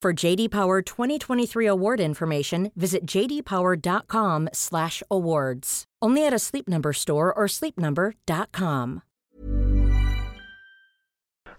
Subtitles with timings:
[0.00, 5.84] For JD Power 2023 award information, visit jdpower.com/awards.
[6.00, 9.02] Only at a Sleep Number store or sleepnumber.com.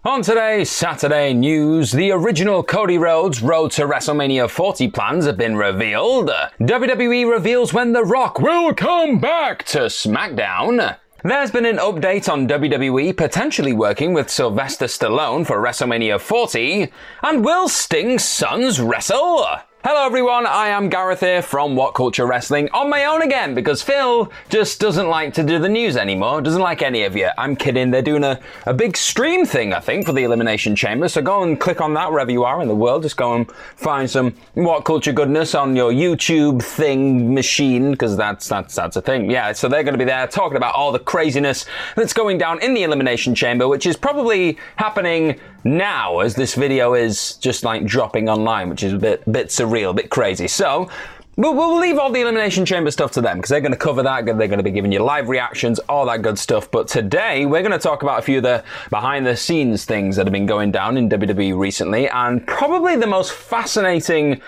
[0.02, 5.58] On today's Saturday news, the original Cody Rhodes Road to WrestleMania 40 plans have been
[5.58, 6.30] revealed.
[6.62, 10.96] WWE reveals when The Rock will come back to SmackDown.
[11.22, 16.90] There's been an update on WWE potentially working with Sylvester Stallone for WrestleMania 40,
[17.22, 19.46] and will Sting's sons wrestle?
[19.82, 23.80] Hello everyone, I am Gareth here from What Culture Wrestling on my own again because
[23.80, 27.30] Phil just doesn't like to do the news anymore, doesn't like any of you.
[27.38, 31.08] I'm kidding, they're doing a, a big stream thing, I think, for the Elimination Chamber,
[31.08, 33.04] so go and click on that wherever you are in the world.
[33.04, 38.48] Just go and find some What Culture goodness on your YouTube thing machine because that's,
[38.48, 39.30] that's, that's a thing.
[39.30, 41.64] Yeah, so they're going to be there talking about all the craziness
[41.96, 46.94] that's going down in the Elimination Chamber, which is probably happening now as this video
[46.94, 50.48] is just like dropping online, which is a bit, bit surreal, a bit crazy.
[50.48, 50.88] So,
[51.36, 54.02] We'll, we'll leave all the Elimination Chamber stuff to them because they're going to cover
[54.02, 54.26] that.
[54.26, 56.70] They're going to be giving you live reactions, all that good stuff.
[56.70, 60.16] But today, we're going to talk about a few of the behind the scenes things
[60.16, 64.42] that have been going down in WWE recently and probably the most fascinating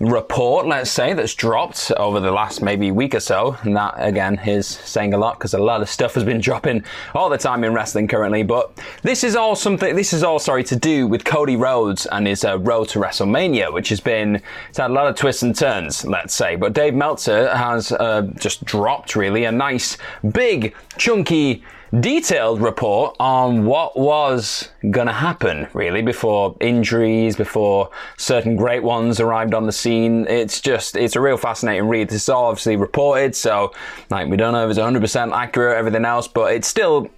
[0.00, 3.56] report, let's say, that's dropped over the last maybe week or so.
[3.62, 6.84] And that, again, is saying a lot because a lot of stuff has been dropping
[7.14, 8.42] all the time in wrestling currently.
[8.42, 12.26] But this is all something, this is all, sorry, to do with Cody Rhodes and
[12.26, 15.54] his uh, road to WrestleMania, which has been, it's had a lot of twists and
[15.54, 16.56] turns, let's say.
[16.56, 19.98] But Dave Meltzer has uh, just dropped, really, a nice,
[20.32, 21.62] big, chunky,
[22.00, 29.20] detailed report on what was going to happen, really, before injuries, before certain great ones
[29.20, 30.26] arrived on the scene.
[30.26, 32.08] It's just, it's a real fascinating read.
[32.08, 33.72] This is all obviously reported, so,
[34.10, 37.10] like, we don't know if it's 100% accurate, everything else, but it's still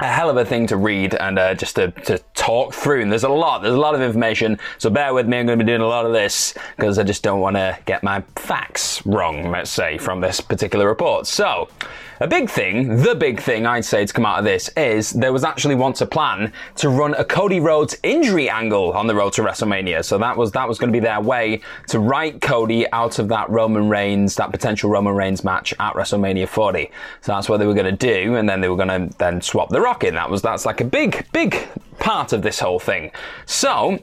[0.00, 3.02] a hell of a thing to read and uh, just to, to talk through.
[3.02, 4.58] And there's a lot, there's a lot of information.
[4.78, 5.38] So bear with me.
[5.38, 7.78] I'm going to be doing a lot of this because I just don't want to
[7.84, 11.28] get my facts wrong, let's say, from this particular report.
[11.28, 11.68] So
[12.20, 15.32] a big thing, the big thing I'd say to come out of this is there
[15.32, 19.32] was actually once a plan to run a Cody Rhodes injury angle on the road
[19.34, 20.04] to WrestleMania.
[20.04, 23.28] So that was that was going to be their way to write Cody out of
[23.28, 26.90] that Roman Reigns, that potential Roman Reigns match at WrestleMania 40.
[27.20, 29.40] So that's what they were going to do, and then they were going to then
[29.40, 30.14] swap the Rock in.
[30.14, 31.56] That was that's like a big big
[31.98, 33.10] part of this whole thing.
[33.46, 33.98] So.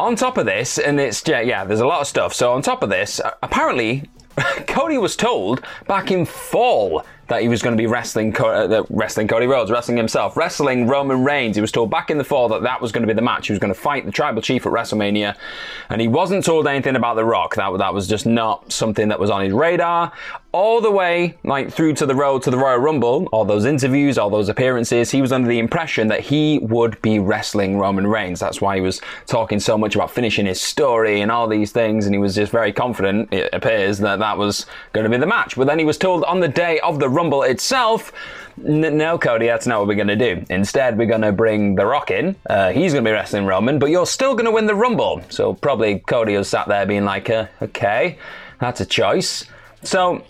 [0.00, 2.32] On top of this, and it's yeah, yeah, there's a lot of stuff.
[2.32, 4.08] So on top of this, apparently
[4.68, 9.28] Cody was told back in fall that he was going to be wrestling, uh, wrestling
[9.28, 11.56] Cody Rhodes, wrestling himself, wrestling Roman Reigns.
[11.56, 13.46] He was told back in the fall that that was going to be the match.
[13.46, 15.36] He was going to fight the Tribal Chief at WrestleMania,
[15.90, 17.54] and he wasn't told anything about The Rock.
[17.54, 20.12] That that was just not something that was on his radar.
[20.50, 24.16] All the way, like through to the road to the Royal Rumble, all those interviews,
[24.16, 28.40] all those appearances, he was under the impression that he would be wrestling Roman Reigns.
[28.40, 32.06] That's why he was talking so much about finishing his story and all these things,
[32.06, 33.30] and he was just very confident.
[33.30, 34.64] It appears that that was
[34.94, 35.54] going to be the match.
[35.54, 38.12] But then he was told on the day of the Rumble itself,
[38.56, 40.44] no, Cody, that's not what we're going to do.
[40.50, 42.36] Instead, we're going to bring The Rock in.
[42.48, 45.20] Uh, he's going to be wrestling Roman, but you're still going to win the Rumble.
[45.30, 48.18] So probably Cody was sat there being like, uh, okay,
[48.60, 49.44] that's a choice.
[49.82, 50.22] So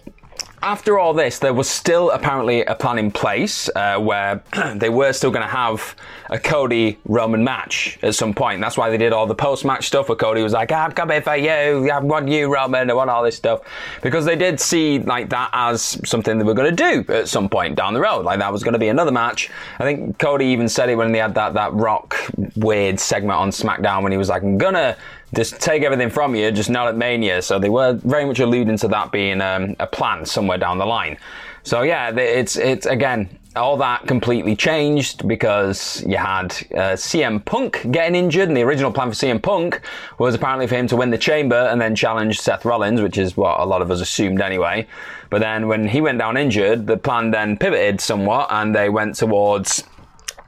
[0.63, 4.43] after all this, there was still apparently a plan in place uh, where
[4.77, 5.95] they were still going to have
[6.31, 8.61] a Cody Roman match at some point.
[8.61, 11.23] That's why they did all the post match stuff where Cody was like, I'm coming
[11.23, 13.61] for you, I want you, Roman, I want all this stuff.
[14.03, 17.49] Because they did see like that as something they were going to do at some
[17.49, 18.25] point down the road.
[18.25, 19.51] Like that was going to be another match.
[19.79, 22.17] I think Cody even said it when they had that, that rock
[22.57, 24.97] weird segment on SmackDown when he was like, I'm going to
[25.35, 27.43] just take everything from you, just not at Mania.
[27.43, 30.87] So they were very much alluding to that being um, a plan somewhere down the
[30.87, 31.19] line.
[31.63, 37.91] So yeah, it's it's again all that completely changed because you had uh, CM Punk
[37.91, 39.81] getting injured, and the original plan for CM Punk
[40.19, 43.37] was apparently for him to win the Chamber and then challenge Seth Rollins, which is
[43.37, 44.87] what a lot of us assumed anyway.
[45.31, 49.17] But then when he went down injured, the plan then pivoted somewhat, and they went
[49.17, 49.85] towards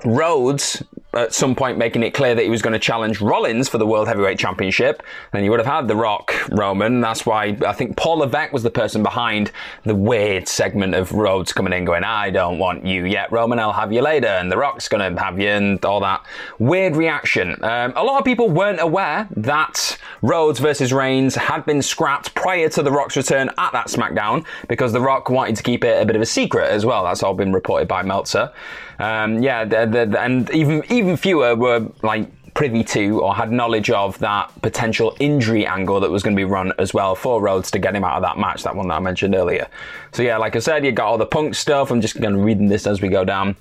[0.04, 3.78] Rhodes at some point making it clear that he was going to challenge Rollins for
[3.78, 5.02] the World Heavyweight Championship,
[5.32, 7.00] then you would have had The Rock Roman.
[7.00, 9.50] That's why I think Paul Levesque was the person behind
[9.84, 13.72] the weird segment of Rhodes coming in going, I don't want you yet, Roman, I'll
[13.72, 16.24] have you later, and The Rock's going to have you, and all that
[16.58, 17.62] weird reaction.
[17.64, 22.68] Um, a lot of people weren't aware that Rhodes versus Reigns had been scrapped prior
[22.68, 26.06] to The Rock's return at that SmackDown because The Rock wanted to keep it a
[26.06, 27.04] bit of a secret as well.
[27.04, 28.52] That's all been reported by Meltzer.
[29.00, 33.90] Um, yeah, the, the, and even even fewer were like privy to or had knowledge
[33.90, 37.70] of that potential injury angle that was going to be run as well for Rhodes
[37.70, 39.68] to get him out of that match, that one that I mentioned earlier.
[40.12, 41.90] So yeah, like I said, you got all the punk stuff.
[41.90, 43.56] I'm just going to read this as we go down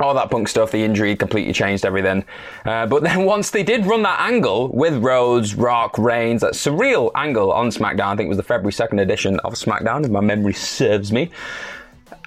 [0.00, 2.24] all that punk stuff, the injury completely changed everything.
[2.64, 7.10] Uh, but then once they did run that angle with Rhodes, Rock, Reigns, that surreal
[7.14, 10.20] angle on SmackDown, I think it was the February 2nd edition of SmackDown, if my
[10.20, 11.30] memory serves me.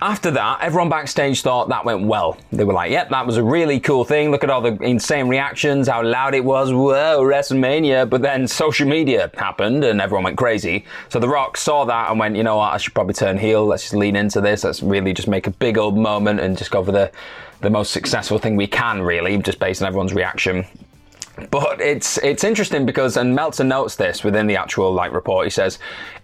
[0.02, 2.38] After that, everyone backstage thought that went well.
[2.54, 4.32] They were like, yep, that was a really cool thing.
[4.32, 6.72] Look at all the insane reactions, how loud it was.
[6.72, 8.10] Whoa, WrestleMania.
[8.10, 10.86] But then social media happened and everyone went crazy.
[11.10, 13.66] So The Rock saw that and went, you know what, I should probably turn heel.
[13.66, 14.64] Let's just lean into this.
[14.64, 17.12] Let's really just make a big old moment and just go for the,
[17.60, 20.66] the most successful thing we can, really, just based on everyone's reaction.
[21.52, 25.46] But it's it's interesting because and Meltzer notes this within the actual like report.
[25.46, 25.80] He says,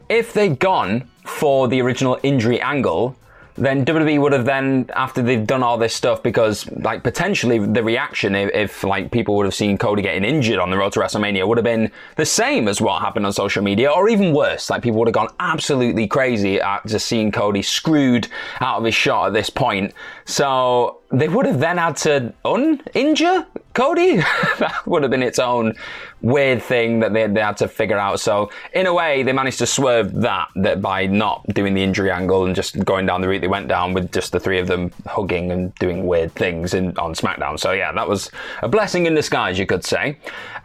[0.10, 3.16] if they'd gone for the original injury angle,
[3.56, 7.84] then WWE would have then, after they've done all this stuff, because like potentially the
[7.84, 11.00] reaction if, if, like people would have seen Cody getting injured on the road to
[11.00, 14.70] WrestleMania would have been the same as what happened on social media, or even worse.
[14.70, 18.28] Like people would have gone absolutely crazy at just seeing Cody screwed
[18.60, 19.94] out of his shot at this point.
[20.26, 24.16] So they would have then had to un-injure Cody.
[24.60, 25.76] that would have been its own
[26.22, 28.20] weird thing that they, they, had to figure out.
[28.20, 32.10] So in a way, they managed to swerve that that by not doing the injury
[32.10, 34.68] angle and just going down the route they went down with just the three of
[34.68, 37.60] them hugging and doing weird things in, on SmackDown.
[37.60, 38.32] So yeah, that was
[38.64, 40.18] a blessing in disguise, you could say.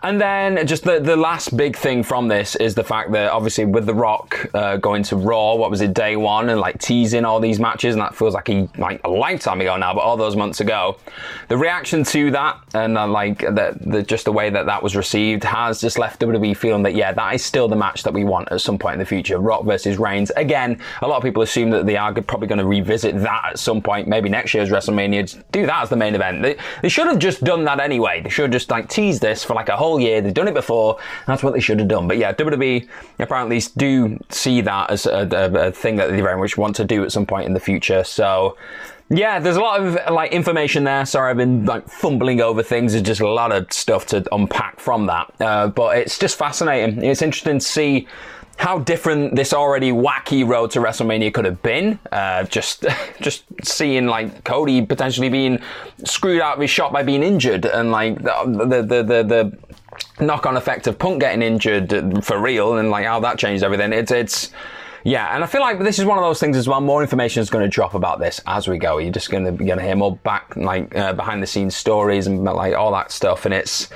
[0.03, 3.67] And then just the, the last big thing from this is the fact that obviously
[3.67, 7.27] with The Rock uh, going to Raw, what was it, day one, and like teasing
[7.27, 10.17] all these matches, and that feels like a, like a lifetime ago now, but all
[10.17, 10.97] those months ago,
[11.49, 14.97] the reaction to that and uh, like the, the, just the way that that was
[14.97, 18.25] received has just left WWE feeling that yeah, that is still the match that we
[18.25, 19.39] want at some point in the future.
[19.39, 20.31] Rock versus Reigns.
[20.37, 23.59] Again, a lot of people assume that they are probably going to revisit that at
[23.59, 25.43] some point, maybe next year's WrestleMania.
[25.53, 26.43] Do that as the main event.
[26.43, 28.21] They, they should have just done that anyway.
[28.23, 30.21] They should have just like teased this for like a whole year.
[30.21, 30.99] They've done it before.
[31.27, 32.09] That's what they should have done.
[32.09, 32.89] But yeah, WWE
[33.19, 36.85] apparently do see that as a, a, a thing that they very much want to
[36.85, 38.05] do at some point in the future.
[38.05, 38.57] So
[39.11, 41.05] yeah, there's a lot of like information there.
[41.05, 42.93] Sorry, I've been like fumbling over things.
[42.93, 45.33] There's just a lot of stuff to unpack from that.
[45.41, 47.03] Uh, but it's just fascinating.
[47.03, 48.07] It's interesting to see
[48.57, 51.99] how different this already wacky road to WrestleMania could have been.
[52.13, 52.85] Uh, just,
[53.21, 55.59] just seeing like Cody potentially being
[56.05, 59.53] screwed out of his shot by being injured, and like the the the, the,
[60.19, 63.93] the knock-on effect of Punk getting injured for real, and like how that changed everything.
[63.93, 64.51] It's it's.
[65.05, 66.81] Yeah, and I feel like this is one of those things as well.
[66.81, 68.99] More information is going to drop about this as we go.
[68.99, 72.27] You're just going to going to hear more back, like uh, behind the scenes stories
[72.27, 73.89] and like all that stuff, and it's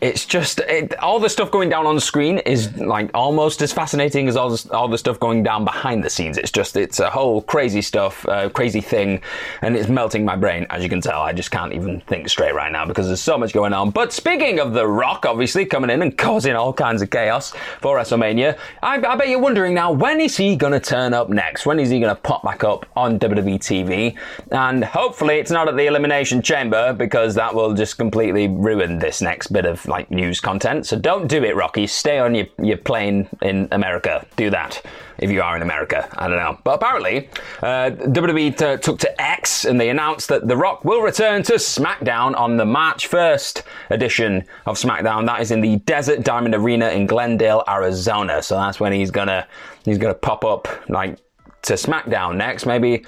[0.00, 4.28] it's just it, all the stuff going down on screen is like almost as fascinating
[4.28, 6.38] as all the, all the stuff going down behind the scenes.
[6.38, 9.20] It's just it's a whole crazy stuff, uh, crazy thing,
[9.60, 10.66] and it's melting my brain.
[10.70, 13.36] As you can tell, I just can't even think straight right now because there's so
[13.36, 13.90] much going on.
[13.90, 17.98] But speaking of The Rock, obviously coming in and causing all kinds of chaos for
[17.98, 21.66] WrestleMania, I, I bet you're wondering now when is he going to turn up next?
[21.66, 24.16] When is he going to pop back up on WWE TV?
[24.50, 29.20] And hopefully it's not at the Elimination Chamber because that will just completely ruin this
[29.20, 30.86] next bit of like news content.
[30.86, 31.86] So don't do it, Rocky.
[31.86, 34.24] Stay on your, your plane in America.
[34.36, 34.82] Do that
[35.18, 36.08] if you are in America.
[36.12, 36.58] I don't know.
[36.64, 37.28] But apparently,
[37.60, 41.54] uh, WWE t- took to X and they announced that The Rock will return to
[41.54, 45.26] SmackDown on the March 1st edition of SmackDown.
[45.26, 48.42] That is in the Desert Diamond Arena in Glendale, Arizona.
[48.42, 49.46] So that's when he's gonna
[49.84, 51.18] he's gonna pop up like
[51.62, 52.64] to SmackDown next.
[52.64, 53.04] Maybe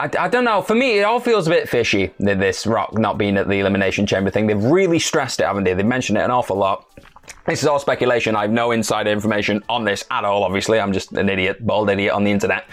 [0.00, 0.62] I, I, don't know.
[0.62, 4.06] For me, it all feels a bit fishy, this Rock not being at the Elimination
[4.06, 4.46] Chamber thing.
[4.46, 5.74] They've really stressed it, haven't they?
[5.74, 6.86] They've mentioned it an awful lot.
[7.46, 8.34] This is all speculation.
[8.36, 10.80] I have no insider information on this at all, obviously.
[10.80, 12.64] I'm just an idiot, bald idiot on the internet.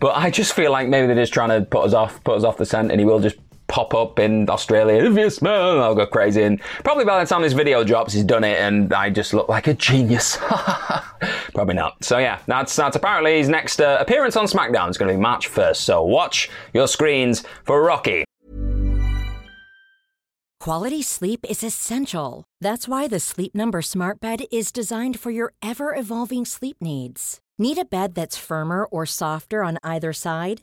[0.00, 2.44] But I just feel like maybe they're just trying to put us off, put us
[2.44, 5.04] off the scent, and he will just pop up in Australia.
[5.04, 6.42] If you smell, I'll go crazy.
[6.42, 9.48] And probably by the time this video drops, he's done it, and I just look
[9.48, 10.36] like a genius.
[11.54, 12.02] Probably not.
[12.04, 15.20] So yeah, that's that's apparently his next uh, appearance on SmackDown is going to be
[15.20, 15.76] March 1st.
[15.76, 18.24] So watch your screens for Rocky.
[20.60, 22.44] Quality sleep is essential.
[22.60, 27.38] That's why the Sleep Number Smart Bed is designed for your ever evolving sleep needs.
[27.58, 30.62] Need a bed that's firmer or softer on either side?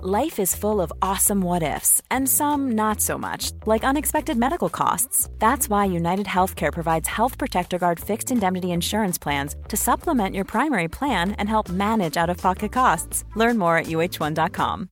[0.00, 4.68] Life is full of awesome what ifs, and some not so much, like unexpected medical
[4.68, 5.28] costs.
[5.40, 10.44] That's why United Healthcare provides Health Protector Guard fixed indemnity insurance plans to supplement your
[10.44, 13.24] primary plan and help manage out of pocket costs.
[13.34, 14.88] Learn more at uh1.com.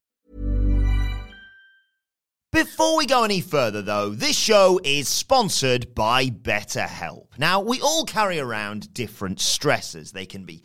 [2.57, 7.27] Before we go any further, though, this show is sponsored by BetterHelp.
[7.39, 10.13] Now, we all carry around different stresses.
[10.13, 10.65] They can be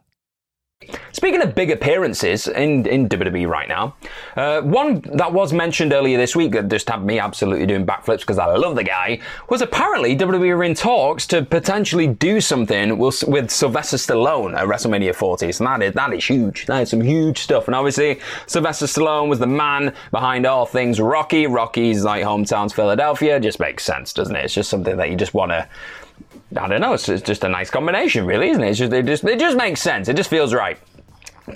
[1.11, 3.95] Speaking of big appearances in, in WWE right now,
[4.35, 8.21] uh, one that was mentioned earlier this week that just had me absolutely doing backflips
[8.21, 9.19] because I love the guy
[9.49, 14.65] was apparently WWE are in talks to potentially do something with, with Sylvester Stallone at
[14.67, 15.51] WrestleMania 40.
[15.51, 16.65] So that is, that is huge.
[16.65, 17.67] That is some huge stuff.
[17.67, 21.45] And obviously, Sylvester Stallone was the man behind all things Rocky.
[21.45, 23.39] Rocky's like hometown's Philadelphia.
[23.39, 24.45] Just makes sense, doesn't it?
[24.45, 25.67] It's just something that you just want to
[26.57, 26.93] I don't know.
[26.93, 28.73] It's, just a nice combination, really, isn't it?
[28.73, 30.09] Just, it just it just makes sense.
[30.09, 30.77] It just feels right.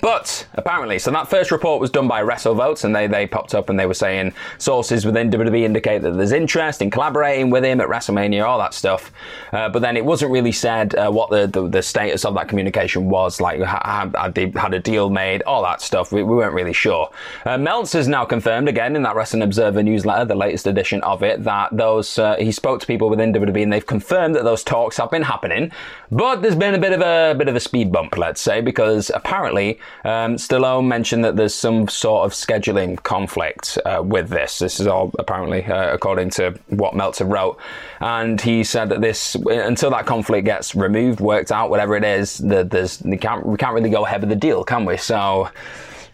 [0.00, 3.70] But apparently, so that first report was done by WrestleVotes, and they, they popped up
[3.70, 7.80] and they were saying sources within WWE indicate that there's interest in collaborating with him
[7.80, 9.12] at WrestleMania, all that stuff.
[9.52, 12.48] Uh, but then it wasn't really said uh, what the, the, the status of that
[12.48, 14.14] communication was, like had,
[14.54, 16.12] had a deal made, all that stuff.
[16.12, 17.10] We, we weren't really sure.
[17.44, 21.44] Uh, Meltzer's now confirmed again in that Wrestling Observer newsletter, the latest edition of it,
[21.44, 24.96] that those uh, he spoke to people within WWE and they've confirmed that those talks
[24.96, 25.70] have been happening.
[26.10, 29.10] But there's been a bit of a bit of a speed bump, let's say, because
[29.14, 34.60] apparently um, Stallone mentioned that there's some sort of scheduling conflict uh, with this.
[34.60, 37.58] This is all apparently uh, according to what Meltzer wrote,
[38.00, 42.38] and he said that this until that conflict gets removed, worked out, whatever it is,
[42.38, 44.96] that there's we can't we can't really go ahead with the deal, can we?
[44.96, 45.50] So.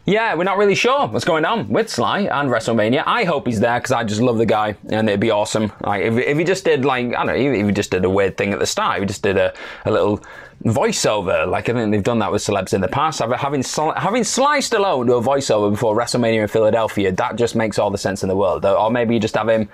[0.05, 3.05] Yeah, we're not really sure what's going on with Sly and WrestleMania.
[3.07, 5.73] I hope he's there because I just love the guy and it'd be awesome.
[5.81, 8.11] Like if, if he just did like I don't know, if he just did a
[8.11, 10.21] weird thing at the start, if he just did a, a little
[10.65, 11.49] voiceover.
[11.49, 13.21] Like I think they've done that with celebs in the past.
[13.21, 13.65] Having
[13.97, 17.99] having Sly Stallone to a voiceover before WrestleMania in Philadelphia, that just makes all the
[17.99, 18.65] sense in the world.
[18.65, 19.69] Or maybe you just have him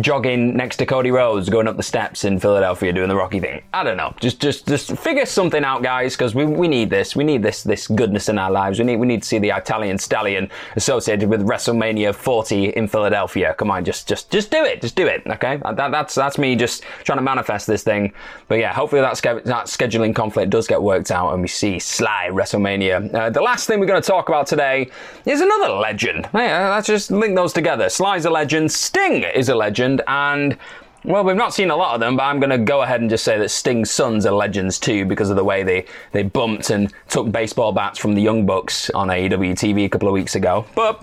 [0.00, 3.62] jogging next to Cody Rhodes, going up the steps in Philadelphia, doing the Rocky thing.
[3.72, 4.14] I don't know.
[4.20, 7.16] Just just just figure something out, guys, because we, we need this.
[7.16, 8.78] We need this this goodness in our lives.
[8.78, 13.54] We need we need to see the Italian stallion associated with WrestleMania 40 in Philadelphia.
[13.54, 14.80] Come on, just just just do it.
[14.80, 15.22] Just do it.
[15.26, 18.12] Okay, that, that's that's me just trying to manifest this thing.
[18.46, 22.28] But yeah, hopefully that that scheduling conflict does get worked out and we see Sly
[22.30, 23.14] WrestleMania.
[23.14, 24.90] Uh, the last thing we're going to talk about today
[25.24, 26.28] is another legend.
[26.34, 27.88] Yeah, let's just link those together.
[27.88, 30.58] Sly's a legend, Sting is a legend, and
[31.04, 33.08] well, we've not seen a lot of them, but I'm going to go ahead and
[33.08, 36.68] just say that Sting's sons are legends too because of the way they, they bumped
[36.68, 40.34] and took baseball bats from the Young Bucks on AEW TV a couple of weeks
[40.34, 40.66] ago.
[40.74, 41.02] But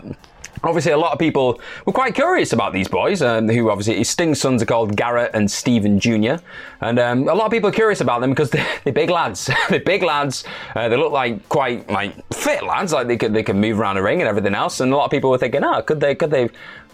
[0.66, 4.42] Obviously, a lot of people were quite curious about these boys, um, who obviously Sting's
[4.42, 6.36] sons are called Garrett and Steven Jr.
[6.82, 9.50] And um, a lot of people are curious about them because they're, they're big lads.
[9.70, 10.44] they're big lads.
[10.76, 13.98] Uh, they look like quite like fit lads, like they could they can move around
[13.98, 14.80] a ring and everything else.
[14.80, 16.50] And a lot of people were thinking, oh, could they could they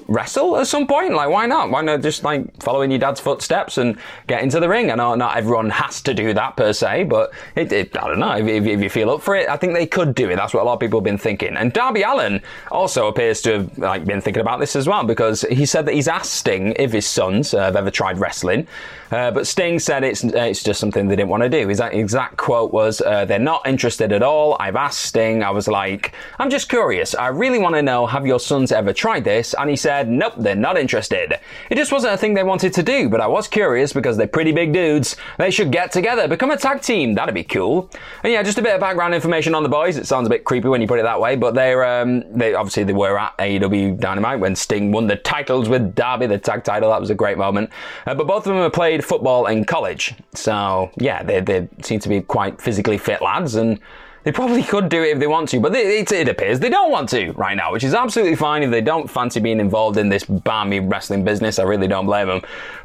[0.08, 1.14] wrestle at some point?
[1.14, 1.72] Like, why not?
[1.72, 4.92] Why not just like follow in your dad's footsteps and get into the ring?
[4.92, 8.20] I know not everyone has to do that per se, but it, it, I don't
[8.20, 9.48] know if, if, you feel up for it.
[9.48, 10.36] I think they could do it.
[10.36, 11.56] That's what a lot of people have been thinking.
[11.56, 15.04] And Darby Allin also appears to have have like been thinking about this as well
[15.04, 18.68] because he said that he's asked Sting if his sons uh, have ever tried wrestling,
[19.12, 21.68] uh, but Sting said it's it's just something they didn't want to do.
[21.68, 25.44] His exact quote was, uh, "They're not interested at all." I've asked Sting.
[25.44, 27.16] I was like, "I'm just curious.
[27.16, 28.06] I really want to know.
[28.06, 31.40] Have your sons ever tried this?" And he said, "Nope, they're not interested.
[31.70, 34.28] It just wasn't a thing they wanted to do, but I was curious because they're
[34.28, 35.16] pretty big dudes.
[35.38, 37.14] They should get together, become a tag team.
[37.16, 37.90] That'd be cool."
[38.24, 39.98] And yeah, just a bit of background information on the boys.
[39.98, 42.54] It sounds a bit creepy when you put it that way, but they're um, they
[42.54, 46.64] obviously they were at AEW Dynamite when Sting won the titles with Darby, the tag
[46.64, 46.90] title.
[46.90, 47.70] That was a great moment.
[48.06, 52.00] Uh, but both of them have played football in college, so yeah, they they seem
[52.00, 53.80] to be quite physically fit lads and.
[54.24, 56.92] They probably could do it if they want to, but it, it, appears they don't
[56.92, 60.10] want to right now, which is absolutely fine if they don't fancy being involved in
[60.10, 61.58] this barmy wrestling business.
[61.58, 62.42] I really don't blame them.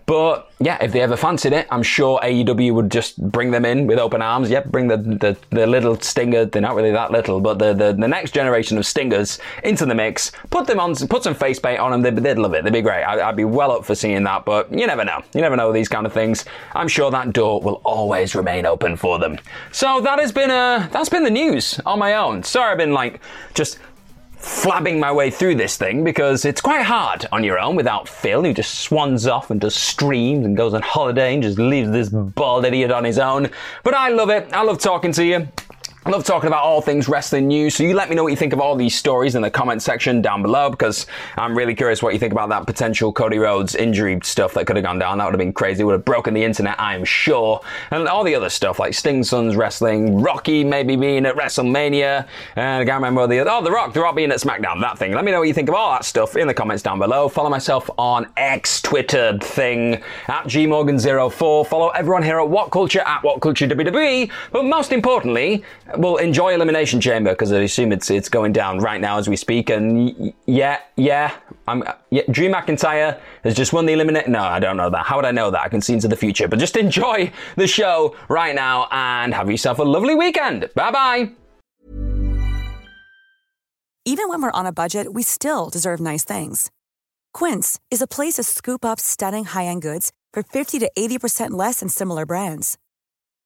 [0.07, 3.89] But yeah, if they ever fancied it, I'm sure AEW would just bring them in
[3.89, 4.49] with open arms.
[4.49, 7.93] Yep, bring the, the, the little stinger, they're not really that little, but the, the,
[7.93, 11.81] the, next generation of stingers into the mix, put them on, put some face paint
[11.81, 13.03] on them, they'd, they'd love it, they'd be great.
[13.03, 15.23] I, would be well up for seeing that, but you never know.
[15.35, 16.45] You never know these kind of things.
[16.73, 19.39] I'm sure that door will always remain open for them.
[19.73, 22.45] So that has been, uh, that's been the news on my own.
[22.45, 23.21] Sorry I've been like,
[23.55, 23.81] just
[24.47, 28.45] flabbing my way through this thing because it's quite hard on your own without Phil,
[28.45, 32.09] who just swans off and does streams and goes on holiday and just leaves this
[32.09, 33.51] bald idiot on his own.
[33.83, 34.53] But I love it.
[34.53, 35.49] I love talking to you.
[36.07, 38.37] I love talking about all things wrestling news, so you let me know what you
[38.37, 41.05] think of all these stories in the comment section down below because
[41.37, 44.77] I'm really curious what you think about that potential Cody Rhodes injury stuff that could
[44.77, 45.19] have gone down.
[45.19, 47.61] That would have been crazy, would have broken the internet, I'm sure.
[47.91, 52.83] And all the other stuff like Sting Sons Wrestling, Rocky maybe being at WrestleMania, and
[52.83, 53.51] I can't remember the other.
[53.51, 55.11] Oh, The Rock, The Rock being at SmackDown, that thing.
[55.11, 57.29] Let me know what you think of all that stuff in the comments down below.
[57.29, 59.95] Follow myself on X, Twitter thing,
[60.29, 61.67] at gmorgan04.
[61.67, 64.31] Follow everyone here at What Culture, at What Culture WWE.
[64.53, 65.65] But most importantly,
[65.99, 69.37] well, enjoy Elimination Chamber because I assume it's it's going down right now as we
[69.37, 69.71] speak.
[69.71, 71.37] And yeah, yeah,
[71.67, 74.29] I'm yeah, Drew McIntyre has just won the eliminate.
[74.29, 75.07] No, I don't know that.
[75.07, 75.63] How would I know that?
[75.63, 76.49] I can see into the future.
[76.49, 80.71] But just enjoy the show right now and have yourself a lovely weekend.
[80.75, 81.31] Bye bye.
[84.05, 86.71] Even when we're on a budget, we still deserve nice things.
[87.35, 91.19] Quince is a place to scoop up stunning high end goods for fifty to eighty
[91.19, 92.79] percent less than similar brands.